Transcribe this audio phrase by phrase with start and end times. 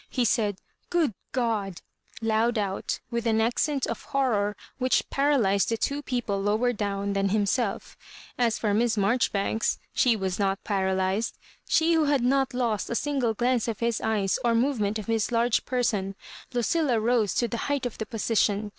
[0.09, 5.69] He said," Gk)od God I" loud out, with an accent of hor ror which paralysed
[5.69, 7.95] the two people lower down than himselC
[8.35, 11.37] As for Miss Marjoribanks, she was not paralysed—
[11.69, 15.31] she who had not lost a single glance of his eyes or movement of his
[15.31, 16.15] large per son.
[16.51, 18.69] Lucilla rose to the height of the position.